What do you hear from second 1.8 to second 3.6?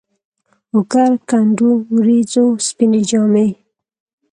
وریځو سپيني جامې